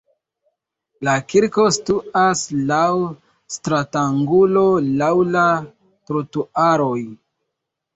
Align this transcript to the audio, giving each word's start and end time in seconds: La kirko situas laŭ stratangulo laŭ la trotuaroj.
La 1.07 1.11
kirko 1.33 1.65
situas 1.75 2.43
laŭ 2.73 2.81
stratangulo 3.59 4.67
laŭ 5.05 5.15
la 5.39 5.49
trotuaroj. 5.69 7.01